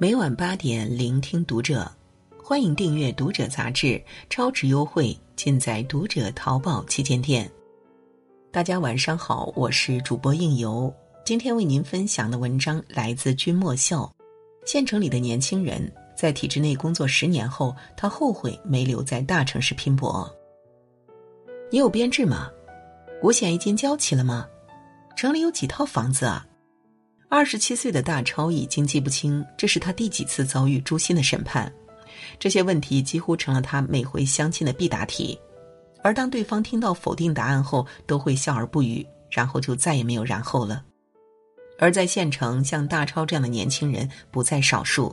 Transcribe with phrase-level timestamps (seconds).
[0.00, 1.90] 每晚八点，聆听读者，
[2.40, 4.00] 欢迎订阅《读者》杂志，
[4.30, 7.50] 超值优惠尽在《读者》淘宝旗舰店。
[8.52, 10.94] 大家晚上好，我是主播应由，
[11.24, 14.10] 今天为您分享的文章来自君莫笑。
[14.64, 20.32] 县城里的年轻人在体制内工作十年后，他后悔没留在大城市拼搏。
[21.72, 22.48] 你有编制吗？
[23.22, 24.46] 五险一金交齐了吗？
[25.18, 26.46] 城里有几套房子啊？
[27.28, 31.72] 二十七岁的大超已经记不清这是他第几次遭遇诛心的审判，
[32.38, 35.36] 这些问题几乎成了他每回相亲的必答题。
[36.04, 40.84] 而当对方听到否定答案后，都会笑而不语，然后就再也没有然后了。
[41.80, 45.12] 而在县城，像大超这样的年轻人不在少数，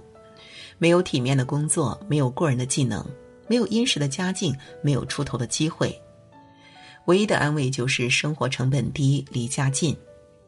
[0.77, 3.03] 没有体面的工作，没有过人的技能，
[3.47, 5.99] 没有殷实的家境，没有出头的机会，
[7.05, 9.95] 唯一的安慰就是生活成本低，离家近。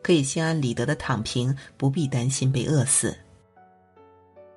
[0.04, 3.18] 可以心安理得的躺平，不必担心被饿死。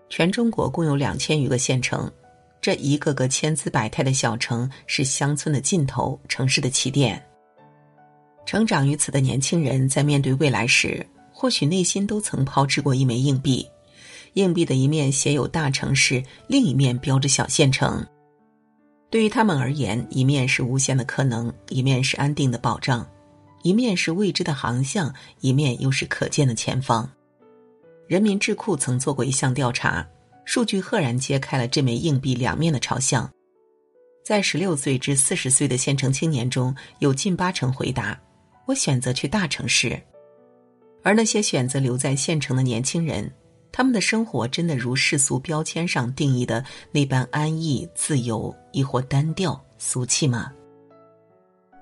[0.09, 2.09] 全中国共有两千余个县城，
[2.61, 7.21] 这一个个千姿百态的小城是乡村的尽头，城市的起点。
[8.47, 13.67] 成长于此的年轻人在面对未来时，或许内心都曾抛掷过一枚硬币，
[14.35, 18.07] 硬币的一面写有大城市，另一面标着小县城。
[19.11, 23.07] 对于他们而言，一面是无限的可能，一面是安定的保障。
[23.63, 27.11] 一面是未知的航向，一面又是可见的前方。
[28.07, 30.07] 人民智库曾做过一项调查，
[30.45, 33.31] 数据赫然揭开了这枚硬币两面的朝向。
[34.25, 38.19] 在十六岁至四十岁的县城青年中，有近八成回答
[38.67, 40.01] ：“我选择去大城市。”
[41.03, 43.31] 而那些选择留在县城的年轻人，
[43.73, 50.51] 他们的生活真的如世俗标签上定义的那般安逸、自由，亦或单调、俗气吗？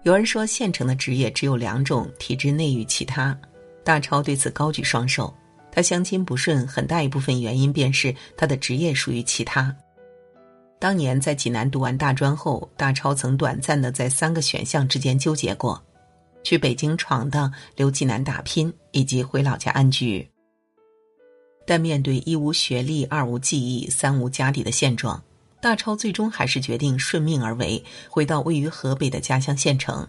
[0.04, 3.36] 有人说，县城的职业只有两种：体制内与其他。
[3.84, 5.34] 大超对此高举双手。
[5.70, 9.74] 他相亲不顺，很大一部分原因便是他的职业属于其他。
[10.78, 15.80] 当年在济南读完大专后，大超曾短暂的在三个选项之间纠结过：
[16.42, 20.28] 去北京闯荡、留济南打拼，以及回老家安居。
[21.68, 25.22] 但面对一无学历、二无技艺、三无家底的现状。
[25.60, 30.08] 大超最终还是决定顺命而为，回到位于河北的家乡县城。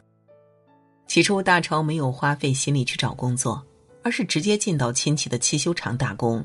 [1.05, 3.61] 起初，大超没有花费心力去找工作，
[4.03, 6.41] 而是直接进到亲戚的汽修厂打工。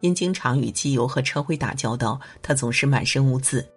[0.00, 3.68] 因经常与机油和车灰打交道，他总是满身污渍。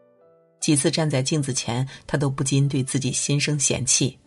[0.61, 4.17] 几次站在镜子前，他都不禁对自己心生嫌弃。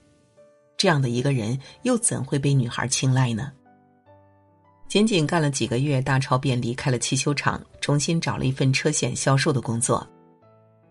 [0.76, 3.50] 这样的一个人，又怎会被女孩青睐呢？
[4.94, 10.08] 仅仅干了几个月，大超便离开了汽修厂，重新找了一份车险销售的工作。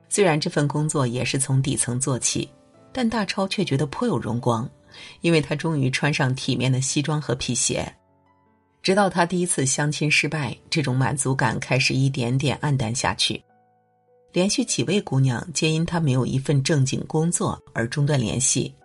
[0.10, 2.50] 虽然这份工作也是从底层做起，
[2.92, 4.70] 但大超却觉得颇有荣光，
[5.22, 7.90] 因为他终于穿上体面的西装和皮鞋。
[8.82, 13.42] 直到他第一次相亲失败，这种满足感开始一点点暗淡下去。
[14.34, 18.76] 连续几位姑娘皆因他没有一份正经工作而中断联系。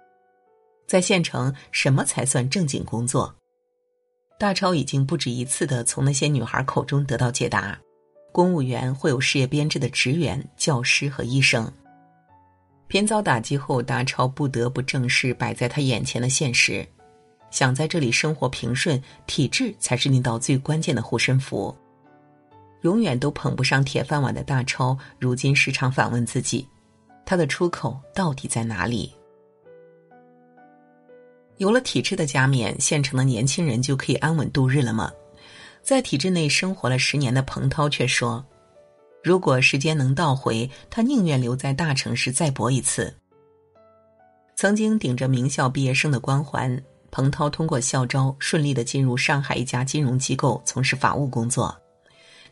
[0.87, 3.35] 在县城，什么才算正经工作？
[4.39, 7.77] 大超已经不止一次的从那些女孩口中得到解答。
[8.31, 11.71] 公务员会有事业编制的职员、教师和医生。
[12.87, 16.87] 频遭打击后，大超不得不正视摆在他眼前的现实：
[17.51, 21.77] 想在这里生活平顺，体制才是那道最关键的护身符。
[22.83, 26.65] 永远都捧不上铁饭碗的大超，如今时常反问自己：
[27.27, 29.13] 他的出口到底在哪里？
[31.59, 35.13] 有了体制的加冕，县城的年轻人就可以安稳度日了吗？
[35.83, 38.45] 在体制内生活了十年的彭涛却说
[39.25, 43.13] ：“如果时间能倒回，他宁愿留在大城市再搏一次。”
[44.55, 46.81] 曾经顶着名校毕业生的光环，
[47.11, 51.77] 彭涛通过校招顺利的进入上海一家金融机构从事法务工作，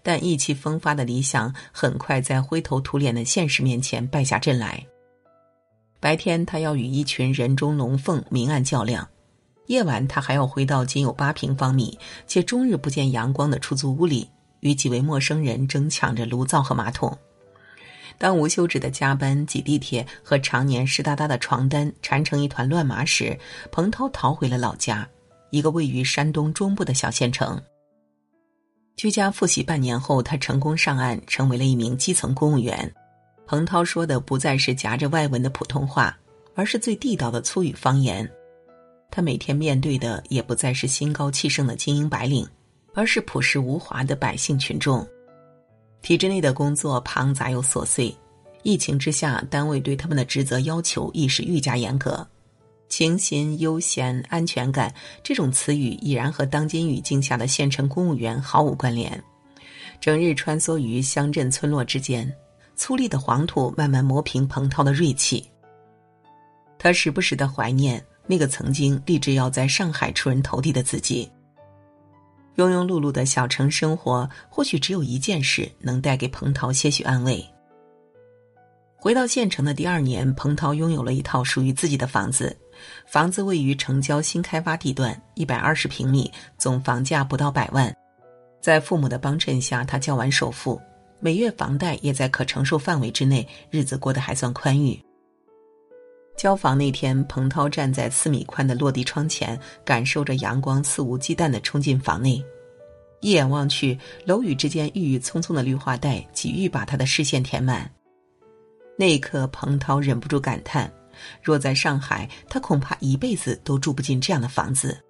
[0.03, 4.84] 但意气风发的理想很快在灰头土脸的现实面前败下阵来。
[5.98, 9.08] 白天，他要与一群人中龙凤明暗较量。
[9.66, 14.28] 夜晚，他还要回到仅有八平方米且终日不见阳光的出租屋里，
[14.60, 17.16] 与几位陌生人争抢着炉灶和马桶。
[18.19, 23.37] 当无休止的加班、挤地铁和常年湿哒哒的床单缠成一团乱麻时，
[23.72, 25.06] 彭涛逃回了老家，
[25.50, 27.60] 一个位于山东中部的小县城。
[28.94, 32.94] 居家复习半年后，他成功上岸，成为了一名基层公务员。
[33.46, 36.16] 彭涛说的不再是夹着外文的普通话，
[36.54, 38.28] 而是最地道的粗语方言。
[39.10, 42.46] 他每天面对的也不再是心高气盛的精英白领，
[42.93, 45.06] 而是朴实无华的百姓群众。
[46.02, 48.14] 体制内的工作庞杂又琐碎，
[48.64, 52.26] 疫情之下，单位对他们的职责要求亦是愈加严格。
[52.88, 54.92] 清新、悠闲、安全感
[55.22, 59.22] 这种词语已然和当今语境下的县城公务员毫无关联。
[60.00, 62.32] 整日穿梭于乡镇村落之间，
[62.76, 65.44] 粗粝的黄土慢慢磨平彭涛的锐气。
[66.78, 71.31] 他时不时的怀念那个曾经立志要在上海出人头地的自己。
[72.56, 77.44] 庸庸碌碌的小城生活，或许只有一件事能带给彭涛些许安慰。
[78.99, 82.56] 回到县城的第二年，彭涛拥有了一套属于自己的房子。
[83.06, 87.94] 房子位于城郊新开发地段，一百二十平米，总房价不到百万。
[88.61, 90.81] 在父母的帮衬下，他交完首付，
[91.18, 95.00] 每月房贷也在可承受范围之内，日子过得还算宽裕。
[96.36, 102.44] 交房那天，彭涛站在四米宽的落地窗前，感受着阳光肆无忌惮的冲进房内。
[103.20, 107.90] 一眼望去，楼宇之间郁郁葱葱的绿化带几欲把他的视线填满。
[108.98, 110.92] 那一刻，彭涛忍不住感叹：
[111.42, 115.02] 若在上海，他恐怕一辈子都住不进这样的房子。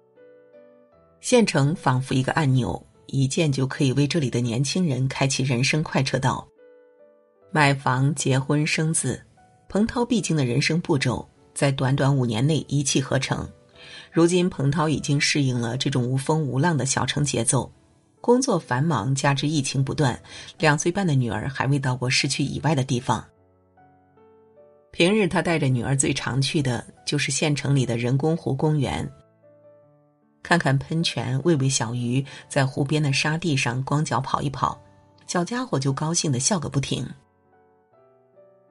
[1.19, 6.47] 县城仿佛一个按钮，一键就可以为这里的年轻人开启人生快车道。
[7.51, 9.21] 买房、结婚、生子。
[9.69, 13.45] 彭涛必经的人生步骤，在短短五年内一气呵成。
[14.13, 17.69] 如今，彭涛已经适应了这种无风无浪的小城节奏。
[18.21, 20.17] 工作繁忙，加之疫情不断，
[20.57, 23.23] 两岁半的女儿还未到过市区以外的地方。
[24.91, 29.07] 平日，他带着女儿最常去的就是县城里的人工湖公园，
[30.47, 34.81] 看看喷泉，喂喂小鱼，在湖边的沙地上光脚跑一跑，
[35.27, 37.05] 小家伙就高兴的笑个不停。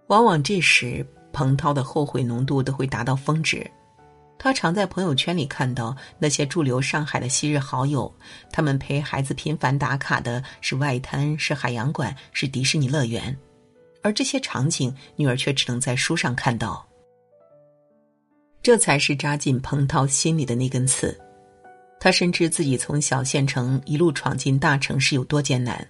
[0.07, 3.71] 往往这时，彭涛的后悔浓度都会达到峰值。
[4.39, 8.11] 他常在朋友圈里看到那些驻留上海的昔日好友，
[8.51, 13.37] 他们陪孩子频繁打卡的是外滩、是海洋馆、是迪士尼乐园，
[14.03, 16.87] 而这些场景，女儿却只能在书上看到。
[18.63, 21.15] 这才是扎进彭涛心里的那根刺。
[21.99, 25.87] 他深知自己从小县城一路闯进大城市有多艰难，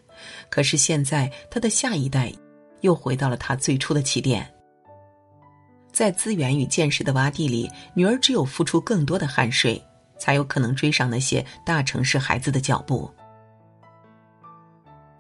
[0.48, 2.32] 可是现在他的下一代。
[2.82, 4.48] 又回到了他最初的起点。
[5.90, 9.82] 在资源与见识的洼地里，女儿只有付出更多的汗水，
[10.18, 13.10] 才有可能追上那些大城市孩子的脚步。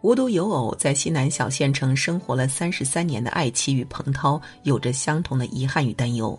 [0.02, 6.38] 无独有偶，在西南小县城生活了三十三年的艾奇与彭涛有着相同的遗憾与担忧。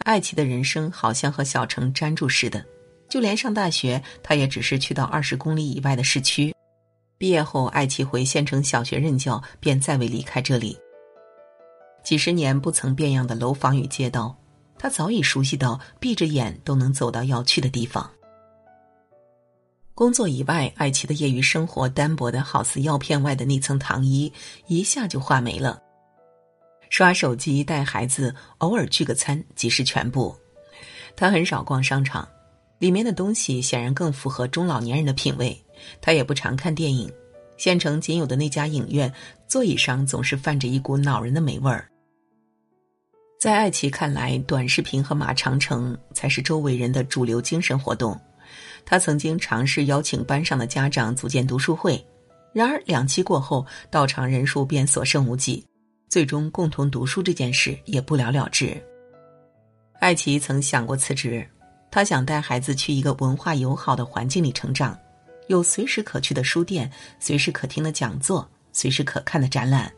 [0.00, 2.64] 艾奇的人生好像和小城粘住似的，
[3.16, 6.54] 就连上大学，他也只是去到二十公里以外的市区。
[7.16, 10.78] 毕业后，艾奇回县城小学任教，便再未离开这里。
[12.04, 14.36] 几十年不曾变样的楼房与街道，
[14.78, 18.06] 他早已熟悉到闭着眼都能走到要去的地方。
[19.94, 24.30] 工作以外，艾奇的业余生活单薄的好似药片外的那层糖衣，
[24.66, 25.80] 一下就化没了。
[26.90, 30.36] 刷手机、带孩子、偶尔聚个餐，即是全部。
[31.16, 32.28] 他很少逛商场，
[32.78, 35.56] 里面的东西显然更符合中老年人的品味。
[36.00, 37.10] 他也不常看电影，
[37.56, 39.12] 县城仅有的那家影院
[39.46, 41.88] 座椅上总是泛着一股恼人的霉味儿。
[43.38, 48.18] 在艾奇看来，短视频和马长城才是周围人的主流精神活动。
[48.84, 52.02] 他曾经尝试邀请班上的家长组建读书会，
[52.54, 55.62] 然而两期过后，到场人数便所剩无几，
[56.08, 58.74] 最终共同读书这件事也不了了之。
[60.00, 61.46] 艾奇曾想过辞职，
[61.90, 64.96] 他想带孩子去一个文化友好的环境里成长。
[65.48, 66.90] 有随时可去的书店，
[67.20, 69.92] 随时可听的讲座，随时可看的展览。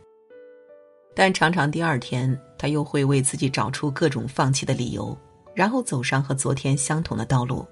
[1.15, 5.17] 但常常第二天，他又会为自己找出各种放弃的理由，
[5.55, 7.67] 然后走上和昨天相同的道路。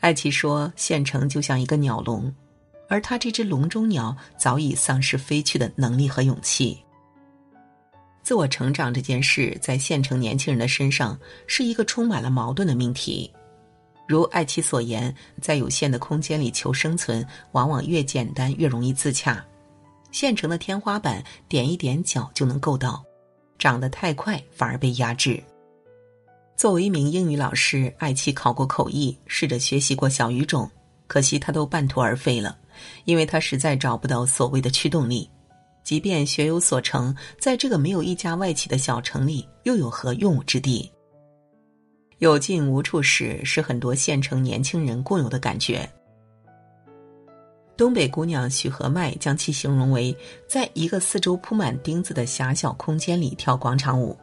[0.00, 2.34] 艾奇说：“县城就像一个鸟笼，
[2.88, 6.78] 而他这只笼中鸟早已丧失飞去的能力和勇气。
[8.28, 13.32] 自我成长这件事，在县城年轻人的身上是一个充满了矛盾的命题。”
[14.06, 19.42] 如艾奇所言，在有限的空间里求生存，往往越简单越容易自洽。
[20.12, 23.02] 现成的天花板，点一点脚就能够到；
[23.58, 25.42] 长得太快，反而被压制。
[26.54, 30.70] 作为一名英语老师，艾奇考过口译，试着学习过小语种，
[31.06, 32.58] 可惜他都半途而废了，
[33.06, 35.30] 因为他实在找不到所谓的驱动力。
[35.88, 40.92] 即便学有所成，在这个没有一家外企的小城里，又有何用武之地？
[42.18, 45.90] 有劲无处使，是很多县城年轻人共有的感觉。
[47.74, 50.14] 东北姑娘许和麦将其形容为，
[50.46, 54.14] 在一个四周铺满钉子的狭小空间里跳广场舞。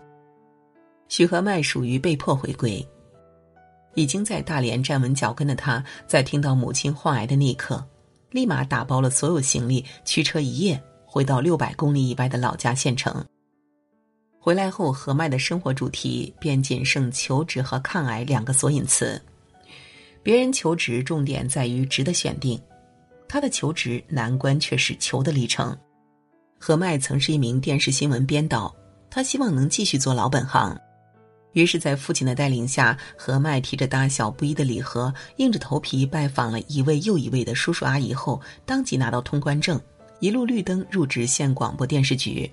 [1.10, 2.88] 许和麦属于被迫回归，
[3.96, 7.84] 已经在大连站稳脚跟的她，在听到母亲患癌的那一刻，
[8.30, 10.80] 立马打包了所有行李，驱车一夜
[11.16, 13.24] 回到六百公里以外的老家县城。
[14.38, 19.22] 回来后，何麦的生活主题便仅剩求职和抗癌两个索引词。
[20.22, 22.62] 别人求职重点在于职的选定，
[23.30, 25.74] 他的求职难关却是求的历程。
[26.60, 28.76] 何麦曾是一名电视新闻编导，
[29.10, 30.78] 他希望能继续做老本行，
[31.54, 39.80] 于是，在父亲的带领下，何麦提着大小不一的礼盒，硬着头皮拜访了一位又一位的叔叔阿姨后，当即拿到通关证，
[40.26, 42.52] 一路绿灯入职县广播电视局。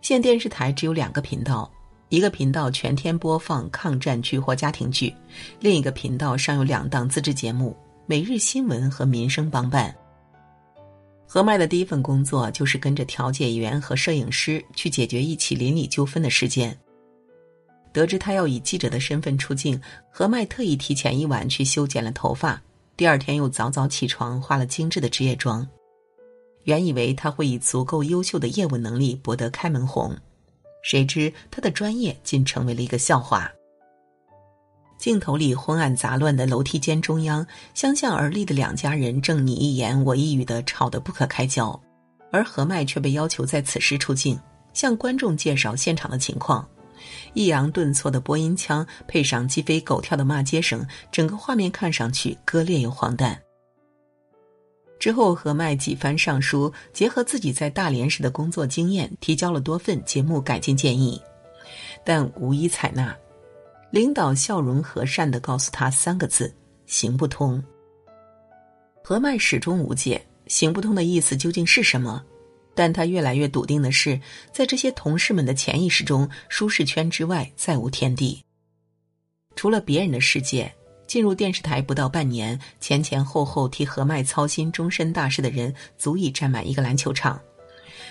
[0.00, 1.70] 县电视台只有两个频道，
[2.08, 5.14] 一个频道全天播放抗战剧或家庭剧，
[5.60, 7.70] 另一个频道上有两档自制节目
[8.04, 9.94] 《每日新闻》和《民生帮办》。
[11.24, 16.76] 何麦的第一份工作就是跟着调解员和摄影师去解决一起邻里纠纷的事件。
[17.92, 19.80] 得知他要以记者的身份出镜，
[20.10, 22.60] 何麦特意提前一晚去修剪了头发，
[22.96, 25.64] 第二天又早早起床化了精致的职业妆。
[26.64, 30.16] 原以为他会以足够优秀的业务能力博得开门红，
[30.82, 33.50] 谁知他的专业竟成为了一个笑话。
[34.98, 41.80] 镜头里昏暗杂乱的楼梯间中央，相向而立的两家人正你一言我一语的吵得不可开交，
[42.30, 44.38] 而何麦却被要求在此时出镜，
[44.74, 46.68] 向观众介绍现场的情况。
[47.32, 53.40] 抑扬顿挫的播音腔配上鸡飞狗跳的骂街声，整个画面看上去割裂又荒诞。
[55.00, 61.20] 之后，何麦几番上书，结合自己在大连时的工作经验，提交了多份节目改进建议，
[62.04, 63.16] 但无一采纳。
[63.90, 66.54] 领导笑容和善的告诉他三个字
[66.86, 67.60] ：“行不通。”
[69.02, 72.22] 何麦始终无解，“行不通”的意思究竟是什么？
[72.74, 74.20] 但他越来越笃定的是，
[74.52, 78.44] 在这些同事们的潜意识中，舒适圈之外再无天地，
[79.56, 80.70] 除了别人的世界。
[81.10, 87.36] 进入电视台不到半年，前前后后替何麦操心终身大事的人足以占满一个篮球场。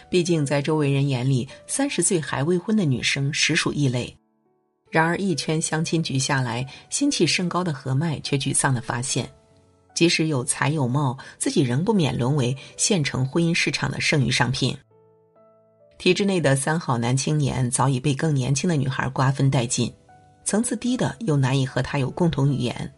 [0.10, 4.14] 毕竟在周围人眼里，三十岁还未婚的女生实属异类。
[4.92, 9.32] 然而一圈相亲局下来，心气甚高的何麦却沮丧的发现，
[9.96, 14.78] 即使有才有貌，自己仍不免沦为县城婚姻市场的剩余商品。
[15.98, 19.90] 体制内的三好男青年早已被更年轻的女孩瓜分殆尽。
[20.44, 22.92] 层次低的又难以和他有共同语言，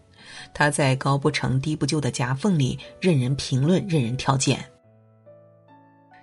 [0.53, 4.63] 他在高不成低不就的夹缝里任人评论，任人挑拣。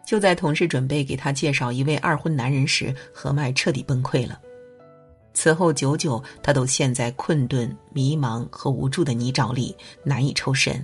[0.07, 4.41] 就在同事准备给他介绍一位二婚男人时，何麦彻底崩溃了。
[5.35, 10.83] 此后久久，他都陷在困顿、迷茫和无助的泥沼里，难以抽身。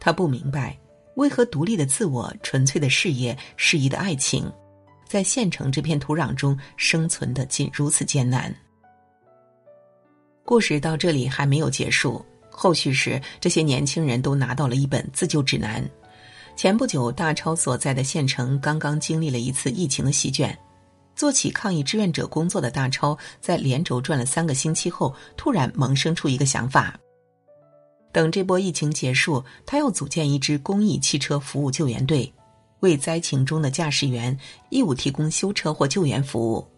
[0.00, 0.76] 他不明白，
[1.14, 4.52] 为何独立的自我、纯粹的事业、适宜的爱情，
[5.08, 8.54] 在县城这片土壤中生存的竟如此艰难。
[10.46, 15.82] 故事到这里还没有结束，后续是这些年轻人都拿到了一本自救指南。
[16.54, 20.56] 前不久，大超所在的县城刚刚经历了一次疫情的席卷，
[21.16, 26.94] 做起抗疫志愿者工作的大超，在连轴转了三个星期后，突然萌生出一个想法：
[28.12, 32.30] 等这波疫情结束，他要组建一支公益汽车服务救援队，
[32.80, 36.68] 为灾情中的驾驶员义务提供修车或救援服务。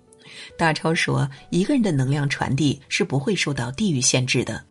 [0.57, 4.63] 大超说：“一个人的能量传递是不会受到地域限制的。”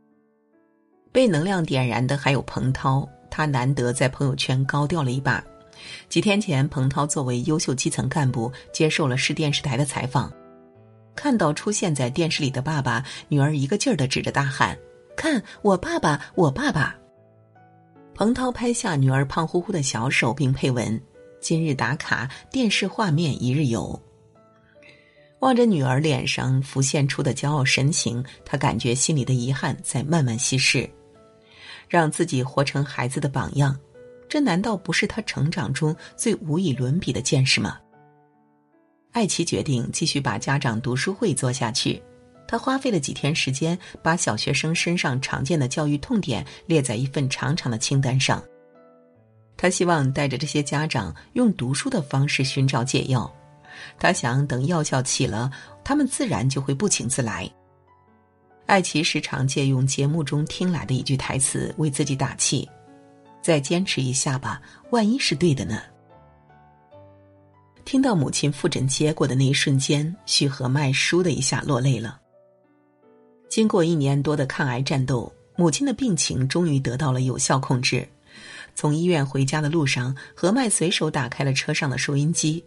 [1.11, 5.43] 被能量点燃的还有彭涛，他难得在朋友圈高调了一把。
[6.09, 10.31] 几天前，彭涛作为优秀基层干部接受了市电视台的采访，
[11.15, 14.77] 看到出现在电视里的爸爸，女儿一个劲儿的指着大喊
[15.15, 16.95] ：“看我爸爸，我爸爸！”
[18.15, 21.01] 彭涛拍下女儿胖乎乎的小手，并配文
[21.41, 24.01] ：“今日打卡电视画面一日游。”
[25.45, 30.89] 望着女儿脸上浮现出的骄傲神情，他感觉心里的遗憾在慢慢稀释。
[31.87, 33.79] 让自己活成孩子的榜样，
[34.27, 37.77] 这难道不是他成长中最无以伦比的见识吗？
[39.11, 42.01] 艾奇决定继续把家长读书会做下去。
[42.47, 48.43] 他花费了几天时间，把小学生身上常见的教育痛点列在一份长长的清单上。
[49.55, 53.31] 他希望带着这些家长用读书的方式寻找解药。
[53.99, 55.51] 他想等药效起了，
[55.83, 57.49] 他们自然就会不请自来。
[58.65, 62.67] 艾奇时常借用节目中听来的一句台词为自己打气
[63.41, 65.81] ：“再坚持一下吧，万一是对的呢？”
[67.85, 72.19] 听到母亲复诊结果的那一瞬间，许和麦倏的一下落泪了。
[73.47, 78.07] 经过一年多的抗癌战斗，母亲的病情终于得到了有效控制。
[78.73, 82.61] 从医院回家的路上，何麦随手打开了车上的收音机。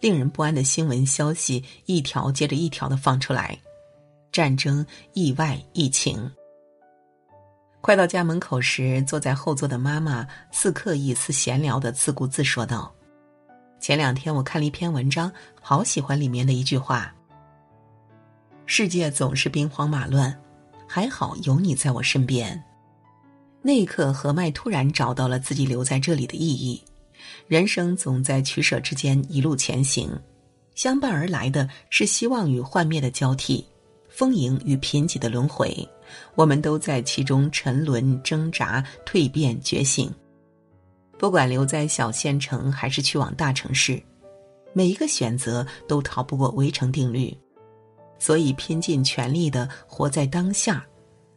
[0.00, 3.58] 令人不安的新闻消息一条接着一条的放出来，
[4.32, 6.30] 战争、意外、疫情。
[7.82, 12.92] 快到家门口时，坐在后座的妈妈似刻意似闲聊的自顾自说道
[13.80, 17.14] ：“前两天我看了一篇文章，好喜欢里面的一句话
[18.66, 20.38] ：“世界总是兵荒马乱，
[20.86, 22.62] 还好有你在我身边。”
[23.62, 26.82] 那一刻，何麦突然找到了自己留在这里的意义。
[27.46, 30.10] 人生总在取舍之间一路前行，
[30.74, 33.66] 相伴而来的是希望与幻灭的交替，
[34.08, 35.88] 丰盈与贫瘠的轮回。
[36.34, 40.12] 我们都在其中沉沦、挣扎、蜕变、觉醒。
[41.18, 44.02] 不管留在小县城还是去往大城市，
[44.72, 47.36] 每一个选择都逃不过围城定律。
[48.18, 50.84] 所以，拼尽全力的活在当下，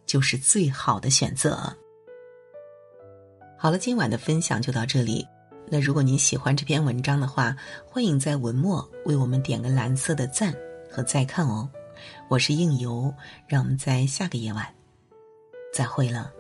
[0.05, 1.73] 就是最好的选择。
[3.57, 5.25] 好了，今晚的分享就到这里。
[5.69, 7.55] 那如果您喜欢这篇文章的话，
[7.85, 10.53] 欢迎在文末为我们点个蓝色的赞
[10.91, 11.67] 和再看哦。
[12.27, 13.13] 我是应由，
[13.47, 14.67] 让我们在下个夜晚
[15.73, 16.31] 再会了。